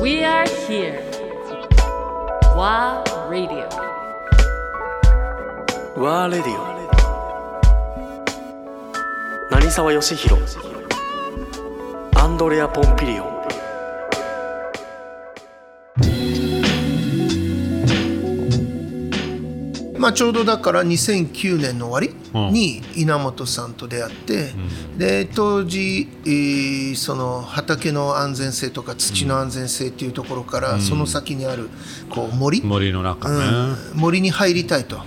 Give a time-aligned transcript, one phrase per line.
[0.00, 1.02] We are here.
[2.54, 3.68] WA Radio.
[5.96, 6.68] WA Radio.
[9.50, 10.56] 成沢義弘
[12.14, 13.37] アンドレア・ポンピリオン
[19.98, 24.52] まあ、ちょうどだから2009年の終わりに稲本さんと出会って、
[24.96, 31.68] で当時、えーその畑の安全性とか土の安全性っていうところから、その先にある
[32.10, 33.36] こう森、森の中ね、
[33.94, 34.00] うん。
[34.00, 34.98] 森に入りたいと、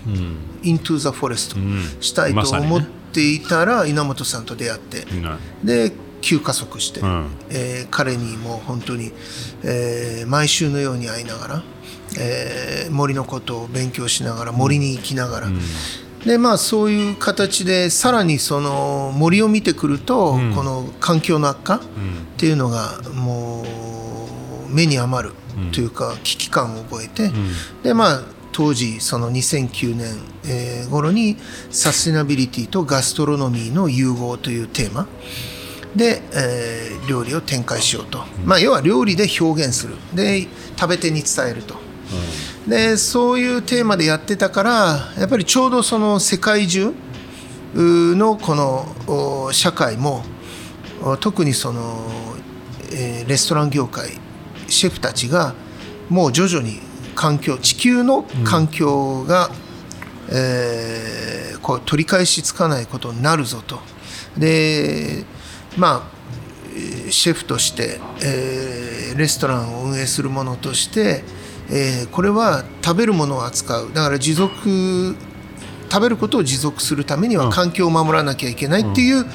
[0.64, 1.56] into the forest
[2.02, 2.82] したいと思っ
[3.14, 7.26] ていたら、稲本さんと出会って、うんで急加速して、ん。
[7.50, 9.12] えー彼にもう本当に、
[9.64, 11.64] えー毎週のように会いながら、
[12.20, 15.48] えー森のことを勉強しながら森に行きながら、
[16.26, 21.80] でまあそういう形でさらにその森を見てくると、この環境の悪化っ
[22.38, 23.64] ていうのがも
[24.70, 25.34] う目に余る
[25.72, 27.32] というか危機感を覚えて、
[27.84, 30.16] でまあ当時その2009年、
[30.46, 31.38] えー頃に
[31.70, 35.08] サステナビリティとガストロノミーの融合というテーマ。
[35.96, 39.96] で、えー料理を展開しようと、まあ要は料理で表現する。
[40.14, 41.76] で食べ手に伝えると、
[42.68, 44.72] でそういうテーマでやってたから
[45.18, 46.94] やっぱりちょうどその世界中
[47.76, 48.86] のこの
[49.48, 50.24] お社会も
[51.02, 52.06] お特にその、
[52.92, 54.10] えーレストラン業界
[54.68, 55.56] シェフたちが
[56.10, 56.80] もう徐々に
[57.16, 59.50] 環境地球の環境が、
[60.30, 63.80] えーこう取り返しつかないことになるぞと。
[64.38, 65.24] で
[65.78, 66.04] まあ
[66.76, 71.24] えーシェフとして、えーレストランを運営するものとして、
[71.72, 73.94] えーこれは食べるものを扱う。
[73.94, 75.16] だから持続
[75.90, 79.26] 食べることを持続するためには環境を守らなきゃいけないっていう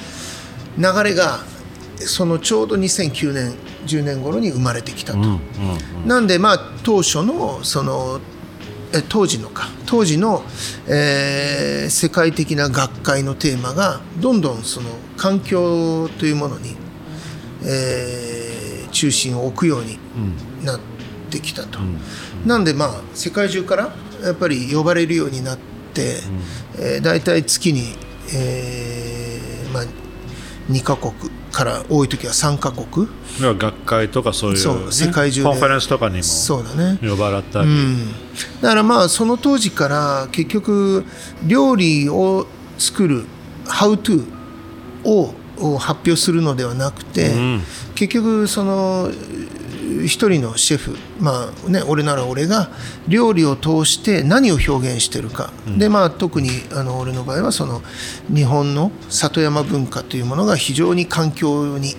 [0.78, 1.40] 流れが
[1.98, 3.54] そのちょうど2009年
[3.86, 5.18] 10年頃に生まれてきたと。
[6.06, 8.20] なんでまあ当初のその
[8.92, 9.68] え当時のか。
[9.86, 10.42] 当時の、
[10.88, 16.74] えー世界的な学会のテーマがどんどんその環境というものに、
[17.64, 19.98] えー中心を置くように
[20.64, 20.82] なって
[21.40, 21.78] きたと。
[22.44, 23.92] なんでまあ世界中から
[24.22, 25.58] やっぱり呼ばれるようになっ
[25.94, 26.20] て、
[26.78, 27.94] えー大体月に、
[28.34, 29.84] えーまあ、
[30.70, 31.12] 2カ国
[31.52, 33.08] から多い時は3カ国。
[33.40, 35.48] 学会とかそういう,、そう世界中で。
[35.48, 36.98] コンファレンスとかにもそうだね。
[37.06, 37.68] 呼ばれたり、
[38.62, 41.04] だからまあその当時から結局
[41.46, 42.46] 料理を
[42.78, 43.24] 作る
[43.66, 44.24] 「How to」
[45.04, 47.32] をを発表するのではなくて、
[47.94, 49.10] 結局その
[50.04, 52.70] 一人のシェフまあね俺なら俺が
[53.08, 57.82] 料理を通して何を表現してるか、でまあ特にあの俺の場合はその
[58.28, 61.96] 日本の里山文化というものが非常に環境にいい。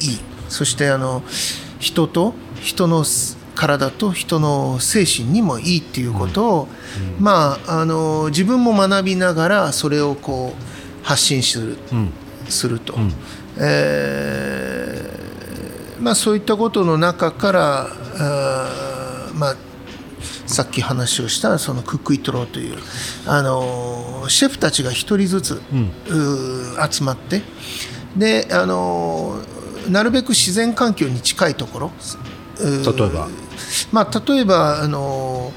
[0.50, 1.24] そしてあの
[1.80, 3.04] 人と人の
[3.56, 6.68] 体と人の精神にもいいっていうことを、
[7.20, 11.78] まああの自分も学びながらそれをこう発信する,、
[12.50, 12.96] すると、
[13.58, 15.27] えー
[16.00, 19.56] まあ、そういったことの中からあーまあ
[20.46, 22.78] さっき話をしたそのクックイットローという
[23.26, 27.42] あのシェフたちが一人ずつ、うー集まって
[28.16, 29.42] であの
[29.90, 31.92] なるべく自然環境に近いところ
[32.60, 33.28] 例えば？
[33.92, 35.52] まあ、例えばあの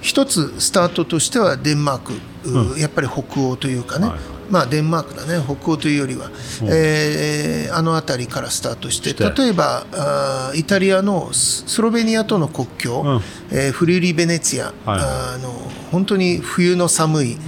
[0.00, 2.12] 一つスタートとしてはデンマーク、
[2.74, 6.30] うやっぱり北欧というかね、はいはいまあ、デンマークだね北欧というよりは、
[6.70, 13.20] えーあの辺りからスタートして例えばあーイタリアのススロベニアとの国境、うん。
[13.50, 15.48] えーフリューリベネツィア、はいあの
[15.90, 17.38] 本当に冬の寒い、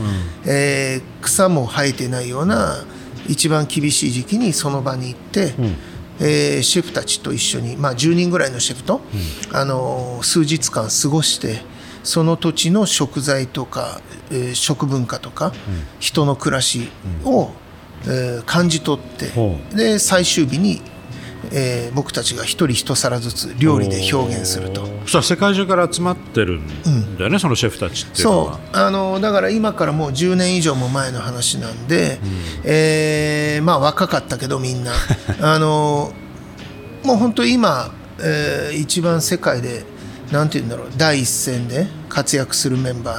[0.47, 2.85] えー草も生えてないような
[3.29, 5.55] 一番厳しい時期にその場に行って、
[6.21, 9.03] えーシェフたちと一緒に、まあ、10人ぐらいのシェフと、
[9.53, 11.63] あの数日間過ごして
[12.05, 14.01] その土地の食材とか、
[14.31, 15.53] えー食文化とか、
[15.99, 16.89] 人の暮らし
[17.25, 17.51] を、
[18.07, 20.81] えー感じ取って、ほで最終日に、
[21.51, 24.87] えー僕たちが一人一皿ずつ料理で表現すると。
[25.07, 28.47] そしたら世界中から集まってるんだよね、そのシェフたちっていうのそう。
[28.47, 32.19] はあのだから今からもう10年以上も前の話なんで、
[32.65, 34.93] えーまあ若かったけどみんな。
[35.41, 36.13] あの
[37.03, 39.85] もう本当今、えー一番世界で
[40.33, 43.19] なんて言うんだろう第一線で活躍するメンバー、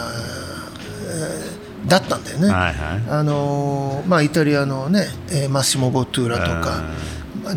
[1.51, 1.55] えー
[1.87, 2.47] だったんだよね。
[2.47, 3.03] はいはい。
[3.09, 6.81] あのまあ、イタリアのね、えーマッシモ・ボトゥーラとか、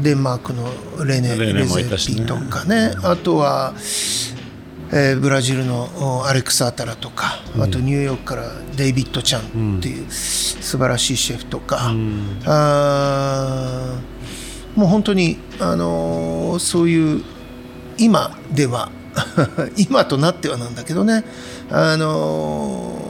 [0.02, 0.68] デンマークの
[1.06, 3.72] レネ・レゼピとかね、あとは、
[4.92, 5.88] えーブラジルの
[6.20, 11.78] おアレクサ・アタラとか、あとニューヨークからデイビッド・チャンっていう素晴らしいシェフとか、
[12.44, 17.22] あーもう本当に、あのーそういう
[17.96, 18.90] 今では
[19.76, 21.24] 今となってはなんだけどね、
[21.70, 23.08] あのー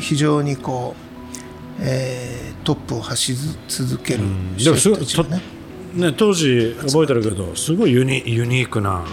[0.00, 3.38] 非常にこう、えートップを走り
[3.68, 4.20] 続ける
[4.58, 5.42] シェでもすごいとフたちがね。
[5.94, 9.04] ね、当時覚えてるけどすごいユニユニークな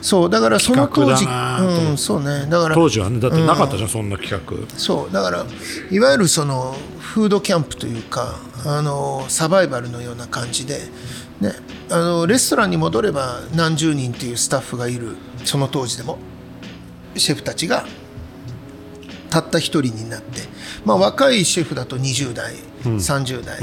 [0.00, 4.78] そうだからその当時うん、そうねだから当時はねだってなかったじゃん、そんな企画。
[4.78, 5.46] そうだから
[5.90, 10.82] いわゆるそのフードキャンプというかあのサバイバルのような感じで、
[11.44, 11.52] ね、
[11.90, 15.16] あのレストランに戻れば何十人っていうスタッフがいる。
[15.44, 16.18] その当時でも。
[17.16, 17.84] シェフたちが。
[19.30, 20.42] たった一人になって、
[20.84, 22.54] まあ、若いシェフだと20代、
[22.84, 23.58] 30代、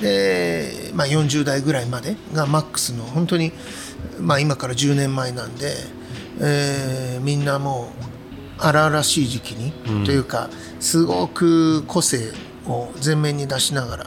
[0.00, 3.52] で、まあ、40代ぐらいまでがマックスの本当に、
[4.20, 5.74] まあ、今から10年前なんで、
[6.40, 8.06] えーみんなもう
[8.58, 9.72] 荒々しい時期に、
[10.04, 10.48] というか
[10.78, 12.32] すごく個性
[12.66, 14.06] を前面に出しながら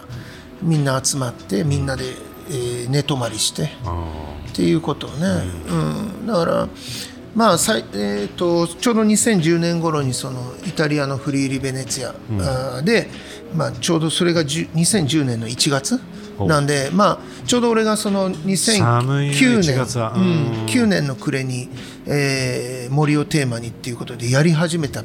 [0.61, 2.15] みんな集まってみんなで、
[2.49, 3.63] えー寝泊まりして。
[3.63, 5.25] っていうことをね、
[5.69, 6.27] うん。
[6.27, 6.67] だから、
[7.35, 13.07] まあさいえー、とちょうど2010年頃にそのイタリアのフリーリベネツィア、あーで、
[13.55, 15.99] まあ、ちょうどそれが10 2010年の1月
[16.39, 20.63] なんで、まあ、ちょうど俺がその寒いね2009 1年ううん。
[20.63, 21.69] ん、9年の暮れに、
[22.07, 25.03] えー森をテーマにっていうことでやり始めた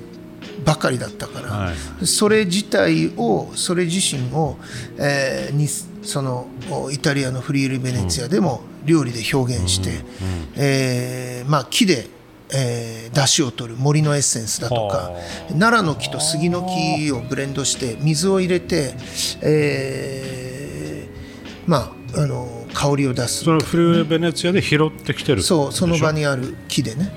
[0.64, 2.06] ばかりだったから、はい。
[2.06, 4.56] それ自体をそれ自身を、
[4.98, 5.68] えーに
[6.04, 10.04] そのおイタリアのフリール・ベネツィアでも料理で表現して、
[10.56, 12.06] えーまあ、木で、
[12.54, 15.12] えー、出汁を取る森のエッセンスだとか
[15.48, 18.94] 奈良の木と杉の木をブレンドして水を入れて、
[19.42, 23.44] えーまあ、あの香りを出す。
[23.44, 27.10] そのフルーベネツィアで拾ってきてるそうその場ににある木でね、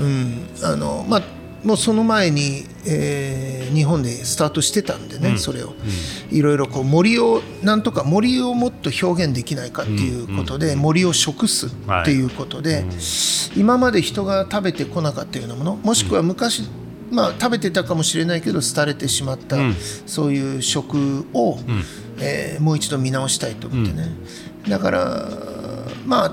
[0.00, 0.48] うん。
[0.62, 1.22] あのまあ、
[1.64, 5.74] もうその前に、えー日本でスタートしてたんでね、それを、
[6.32, 11.70] いろいろこう森をなんとか森をもっと表現できないかっていうことで、森を食すっ
[12.04, 12.84] ていうことで、
[13.56, 16.64] 今まで人が食べてこなかったようなものもしくは昔、
[17.12, 19.56] まあ、食べてたかもしれないけど廃れてしまった、
[20.06, 21.58] そういう食を、
[22.18, 24.08] えーもう一度見直したいと思ってね、
[24.68, 25.28] だから
[26.06, 26.24] ま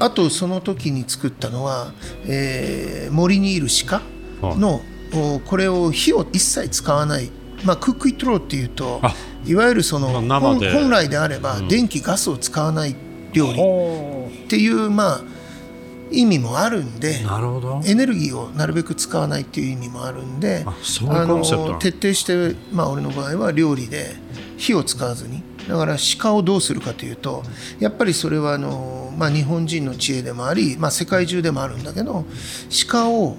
[0.00, 1.92] ああとその時に作ったのは、
[2.26, 4.02] えー森にいる鹿
[4.56, 4.82] の
[5.14, 7.30] おこれを火を一切使わない、
[7.64, 9.14] まあ、クックイットローっていうとあ。
[9.46, 12.96] いわゆるその本本来であれば電気、ガスを使わない
[13.32, 14.44] 料理。
[14.44, 15.20] っていう、まあ、
[16.10, 17.22] 意味もあるんで。
[17.22, 17.82] なるほど。
[17.84, 21.44] エネルギーをなるべく使わないっていう意味もあるんであの
[21.78, 24.14] 徹底して、まあ、俺の場合は料理で
[24.56, 25.42] 火を使わずに。
[25.68, 27.42] だから鹿をどうするかというと
[27.80, 32.26] やっぱりそれはあの、まあ、日本人の知恵でもあり、まあ、世界中でもあるんだけど
[32.90, 33.36] 鹿をお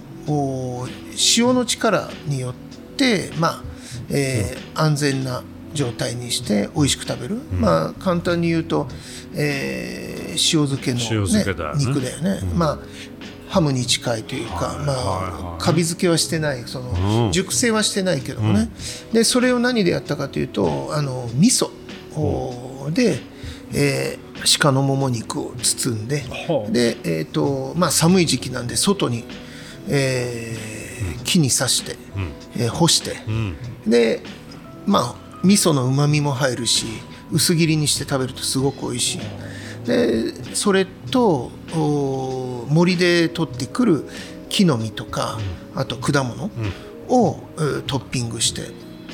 [1.15, 2.53] 潮の力によっ
[2.97, 3.63] て、まあ
[4.09, 5.43] えー安全な
[5.73, 8.87] 状態にして美味しく食べる、まあ簡単に言うと、
[9.35, 11.85] えー塩漬けの、ね塩漬けだよね。
[11.85, 12.79] 肉だよね、まあ
[13.47, 17.31] ハムに近いというか、まあ、カビ漬けはしてないその、うん。
[17.31, 18.69] 熟成はしてないけどもね、
[19.13, 21.69] でそれを何でやったかというとあの味噌
[22.17, 23.19] おで、
[23.73, 24.25] えー
[24.59, 26.23] 鹿のもも肉を包んで
[26.69, 29.23] で、えーとまあ、寒い時期なんで外に、
[29.89, 30.75] えー
[31.23, 31.97] 木に刺して、
[32.57, 33.55] えー干して、うん。
[33.87, 34.21] で
[34.85, 36.85] まあ味噌のうまみも入るし
[37.31, 39.19] 薄切りにして食べるとすごく美味しい。
[39.87, 44.05] でそれとお森で取ってくる
[44.49, 45.37] 木の実とか
[45.75, 46.49] あと果物
[47.09, 48.61] を、えートッピングして、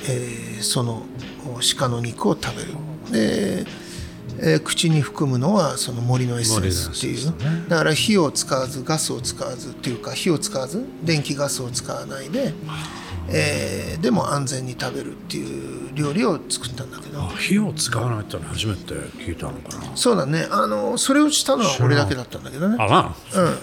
[0.10, 1.04] えーその
[1.46, 2.74] お鹿の肉を食べる。
[3.12, 3.66] で、
[4.40, 12.54] えー口に含むのはその森のエッセンスっていう、森のエッセンスだから火を使わずガスを使わずっていうか火を使わず電気ガスを使わないで、
[13.30, 17.22] えーでも安全に食べるっていう料理を作ったんだけど。
[17.22, 19.96] あ火を使わないってのは初めて聞いたのかな。
[19.96, 20.48] そうだね。
[20.50, 22.78] あのそれをしたのは俺だけだったんだけどね。
[22.80, 23.58] あらうん。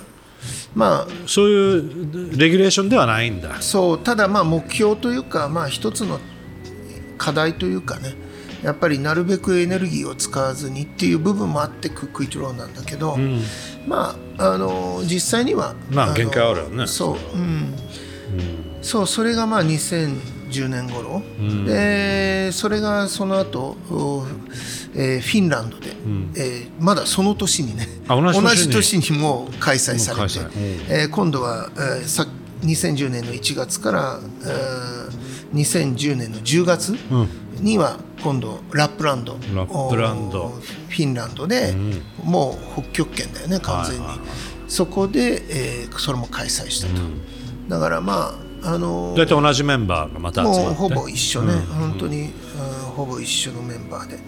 [0.75, 3.61] まあそういうレギュレーションではないんだ。
[3.61, 6.21] そうただまあ目標というかまあ一つの
[7.17, 8.15] 課題というかね
[8.63, 13.17] やっぱりなるべくエネルギーを使わずにっていう部分もあってクックイットローなんだけど、
[13.87, 16.87] まああの実際にはのまあ限界あるよね。
[16.87, 17.75] そううん、
[18.83, 21.23] そうそれがまあ2010年頃、
[21.67, 24.27] でそれがその後、お
[24.95, 25.91] えーフィンランドで、
[26.37, 29.19] えーまだその年にねあ同じ年に。
[29.19, 30.41] もう開催されて
[30.89, 32.27] えー今度は、えーさ
[32.63, 36.95] 2010年の1月から、えー2010年の10月
[37.61, 40.45] には今度ラップランドラップランド。
[40.45, 41.75] おフィンランドで、
[42.25, 44.29] もう北極圏だよね完全に、はいはい。
[44.69, 45.43] そこで、
[45.83, 46.95] えーそれも開催したと、
[47.69, 50.65] だからまああのー大体同じメンバーがまた集まって。
[50.65, 52.31] もうほぼ一緒ね、本当に、うん。
[52.97, 54.19] ほぼ一緒のメンバーで。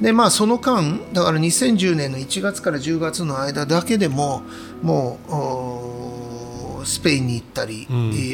[0.00, 4.42] でまあその間だから2010年の1月から10月の間だけでも
[4.82, 5.18] も
[6.82, 7.86] うスペインに行ったり、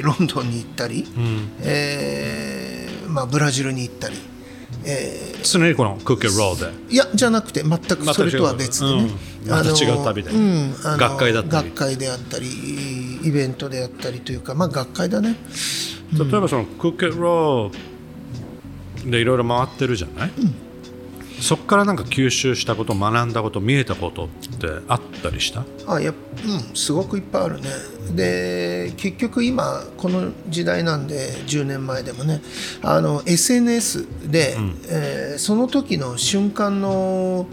[0.02, 1.52] ロンドンに行ったり、ん。
[1.62, 2.69] えー
[3.10, 4.16] まあ、ブラジルに行ったり、
[4.84, 6.66] え常にこのクッキーローで。
[6.66, 9.10] ーいやじゃなくて全くそれとは別でね、
[9.44, 9.50] うん。
[9.50, 10.74] また違う旅でうん。
[10.80, 11.68] 学会だったり。
[11.68, 12.46] 学会であったり
[13.22, 15.36] イベントであったりというかまあ学会だね。
[16.12, 20.30] 例えばそのクッキーローでいろいろ回ってるじゃない、
[21.40, 24.24] そこからなんか吸収したこと学んだこと見えたこと。
[24.26, 24.48] って
[24.88, 25.64] あったりした？
[25.86, 26.14] あやっ
[26.44, 27.68] うんすごくいっぱいあるね。
[28.14, 32.40] で結局今この時代なんで10年前でもね
[32.82, 34.56] あの SNS で、
[34.88, 37.46] えーその時の瞬間の、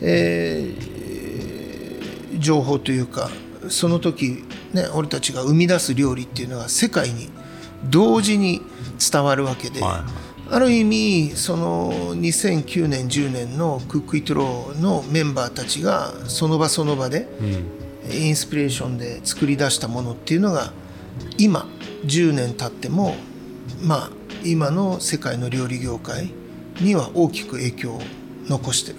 [0.00, 1.04] えー
[2.38, 3.30] 情報というか
[3.68, 7.30] その時ね俺たちが生み出す料理っていうのが世界に
[7.88, 8.60] 同時に
[9.12, 17.26] 伝わるわけで、はいある意味その2009年10年のクックイットローのメンバーたちがその場その場で、
[18.10, 20.72] インスピレーションで作り出したものっていうのが
[21.38, 21.66] 今
[22.04, 23.14] 10年経っても
[23.82, 24.10] まあ
[24.44, 26.30] 今の世界の料理業界
[26.80, 28.00] には大きく影響を
[28.48, 28.98] 残してる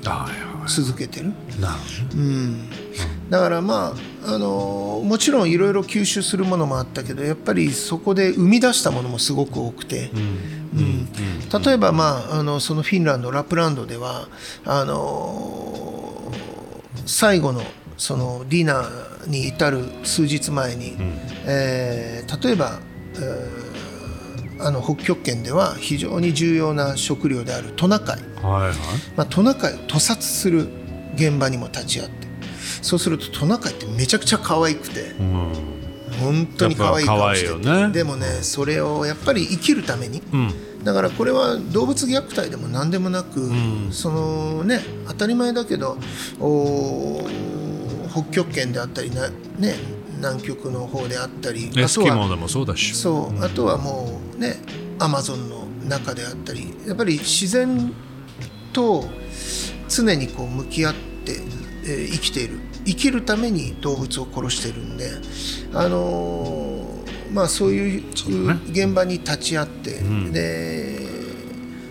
[0.68, 1.34] 続けてる。
[1.58, 1.74] いなる
[2.10, 2.22] ほど。
[2.22, 2.86] ね
[3.30, 11.08] だからまああのもちろんいろいろ吸収するものもあったけどやっぱりそこで生み出したものもすごく多くて、うん。
[11.66, 14.28] 例えば、まあ、あのそのフィンランドラップランドでは
[14.66, 16.32] あの
[17.06, 17.62] 最後の
[17.98, 20.96] そのディナーに至る数日前に、
[21.46, 22.80] えー例えば、
[23.16, 23.66] えー
[24.60, 28.18] あの北極圏では非常に重要な食料であるトナカイ。
[28.42, 28.74] はいはい。
[29.16, 30.68] まあ、トナカイを屠殺する
[31.16, 32.28] 現場にも立ち会って。
[32.82, 35.02] そうするとトナカイってめちゃくちゃ可愛くて。
[35.20, 35.54] うん。
[36.20, 37.70] 本当に可愛い顔してて。
[37.70, 37.90] ね。
[37.92, 40.22] でもねそれをやっぱり生きるために。
[40.32, 40.84] うん。
[40.84, 43.90] だからこれは動物虐待でも何でもなく、ん。
[43.92, 45.98] そのね当たり前だけど
[46.40, 47.28] お
[48.12, 49.76] 北極圏であったりな、ね、
[50.18, 52.94] 南極の方であったりエあとはスキモーでもそうだし。
[52.94, 54.58] そうあとはもうね
[55.00, 57.94] アマゾンの中であったりやっぱり自然
[58.74, 59.06] と
[59.88, 61.34] 常にこう向き合って、
[61.86, 62.60] えー生きている。
[62.86, 65.10] 生きるために動物を殺してるんで
[65.74, 68.04] あのーまあそういう
[68.70, 70.32] 現場に立ち会って、ん。
[70.32, 71.00] で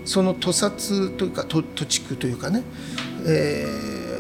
[0.04, 2.62] その屠殺というかと土地区というかね、
[3.26, 3.66] え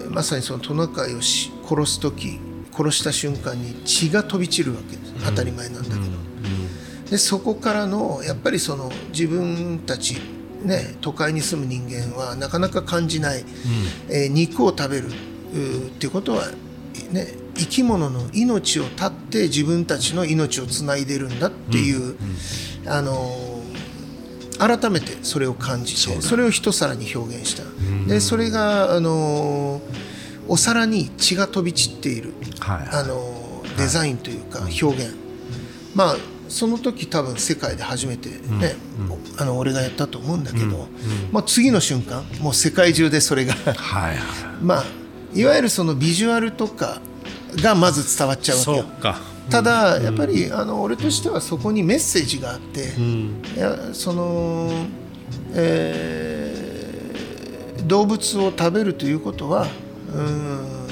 [0.08, 2.38] ーまさにそのトナカイをし殺す時
[2.72, 5.14] 殺した瞬間に血が飛び散るわけです。
[5.24, 6.00] 当たり前なんだけど、
[7.10, 10.16] でそこからのやっぱりその自分たち
[10.62, 13.44] ね都会に住む人間はなかなか感じない、
[14.08, 15.10] えー肉を食べるっ
[15.98, 16.46] ていうことは
[17.10, 22.16] ね生き物の命を絶って自分たちの命をつないでるんだっていう、
[22.86, 23.54] あのー
[24.56, 27.64] 改めてそれを感じてそれを一皿に表現した、
[28.08, 29.80] でそれが、あのー
[30.46, 35.14] お皿に血が飛び散っている、はいあのーデザインというか表現、
[35.94, 36.16] まあ
[36.48, 38.76] その時多分世界で初めてね、
[39.38, 40.88] あの俺がやったと思うんだけど、
[41.32, 44.18] まあ、次の瞬間もう世界中でそれがはいはい。
[44.62, 44.84] まあ
[45.34, 47.00] いわゆるそのビジュアルとか
[47.56, 48.76] がまず伝わっちゃうわけよ。
[48.76, 49.20] そうか。
[49.50, 52.94] ただやっぱりあの俺としてはそこにメッセージがあって、
[53.56, 54.70] いやその、
[55.52, 56.64] えー
[57.86, 59.66] 動物を食べるということは
[60.14, 60.83] うん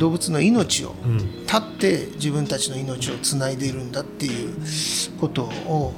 [0.00, 0.96] 動物の命を
[1.46, 4.54] 絶って自分たちの命をつないでいるんだっていう
[5.20, 5.92] ことを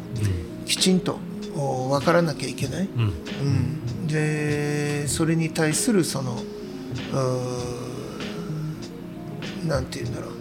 [0.66, 1.18] きちんと
[1.54, 2.88] お分からなきゃいけない。
[2.88, 4.06] うん。
[4.09, 6.37] でそれに対するその
[9.66, 10.32] なんて言うんだろう。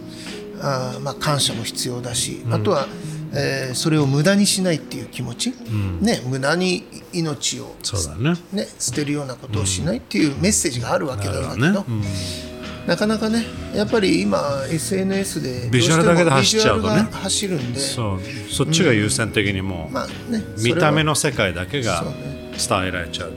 [0.60, 2.86] あーまあ感謝も必要だし、あとは、
[3.34, 5.54] えーそれを無駄にしないっていう気持ち、
[6.00, 8.38] ね、無駄に命をそうだね。
[8.52, 11.84] ね、捨てるようなことをしないっていうメッセージがあるわけだけど、
[12.86, 17.08] なかなかねやっぱり今 SNS でビジュアルだけで走っちゃうとね。
[17.12, 17.78] 走るんで。
[17.78, 18.20] そう。
[18.50, 22.04] そっちが優先的にもうまあね見た目の世界だけが
[22.52, 23.32] 伝えられちゃう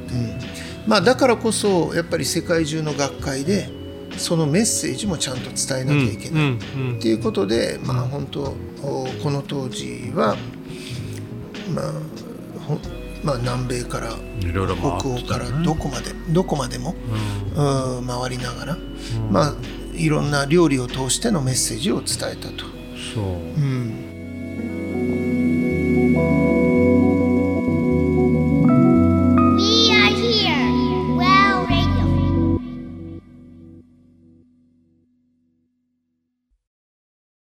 [0.88, 3.70] まあ、だからこそやっぱり世界中の学会で
[4.18, 10.38] そのメッセージもちゃんと伝えなきゃいけない、うんうんっていうことで、まあ、本当おこの当時は、
[11.74, 11.92] まあ
[12.68, 12.80] ほ
[13.26, 14.12] まあ、南米から
[15.00, 16.96] 北欧からどこまでどこまでも、
[17.56, 18.78] うん回りながら、
[19.32, 19.54] まあ、
[19.94, 22.66] いろんな料理を通してのメッセージを伝えたと。
[23.14, 23.24] そう。
[23.24, 23.28] う
[23.60, 24.15] ん